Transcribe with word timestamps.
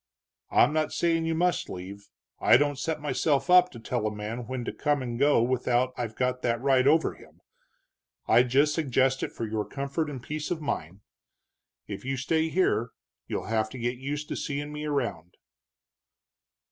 I'm 0.49 0.73
not 0.73 0.91
saying 0.91 1.25
you 1.25 1.35
must 1.35 1.69
leave, 1.69 2.09
I 2.39 2.57
don't 2.57 2.79
set 2.79 2.99
myself 2.99 3.51
up 3.51 3.69
to 3.69 3.79
tell 3.79 4.07
a 4.07 4.11
man 4.11 4.47
when 4.47 4.65
to 4.65 4.73
come 4.73 5.03
and 5.03 5.19
go 5.19 5.43
without 5.43 5.93
I've 5.95 6.15
got 6.15 6.41
that 6.41 6.59
right 6.59 6.87
over 6.87 7.13
him. 7.13 7.39
I 8.27 8.41
just 8.41 8.73
suggest 8.73 9.21
it 9.21 9.31
for 9.31 9.45
your 9.45 9.63
comfort 9.63 10.09
and 10.09 10.19
peace 10.23 10.49
of 10.49 10.59
mind. 10.59 11.01
If 11.85 12.03
you 12.03 12.17
stay 12.17 12.49
here 12.49 12.89
you'll 13.27 13.45
have 13.45 13.69
to 13.69 13.77
get 13.77 13.99
used 13.99 14.27
to 14.29 14.35
seeing 14.35 14.73
me 14.73 14.85
around." 14.85 15.37